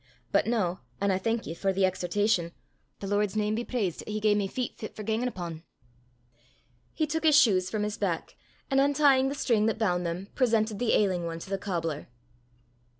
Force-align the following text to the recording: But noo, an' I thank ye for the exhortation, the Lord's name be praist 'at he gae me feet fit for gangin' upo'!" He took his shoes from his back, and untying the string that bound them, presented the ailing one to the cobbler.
But 0.31 0.47
noo, 0.47 0.79
an' 0.99 1.11
I 1.11 1.19
thank 1.19 1.45
ye 1.45 1.53
for 1.53 1.71
the 1.71 1.85
exhortation, 1.85 2.53
the 3.01 3.05
Lord's 3.05 3.35
name 3.35 3.53
be 3.53 3.63
praist 3.63 4.01
'at 4.01 4.07
he 4.07 4.19
gae 4.19 4.33
me 4.33 4.47
feet 4.47 4.75
fit 4.75 4.95
for 4.95 5.03
gangin' 5.03 5.27
upo'!" 5.29 5.59
He 6.95 7.05
took 7.05 7.23
his 7.23 7.37
shoes 7.37 7.69
from 7.69 7.83
his 7.83 7.99
back, 7.99 8.35
and 8.71 8.81
untying 8.81 9.29
the 9.29 9.35
string 9.35 9.67
that 9.67 9.77
bound 9.77 10.03
them, 10.03 10.29
presented 10.33 10.79
the 10.79 10.93
ailing 10.95 11.27
one 11.27 11.37
to 11.37 11.51
the 11.51 11.59
cobbler. 11.59 12.07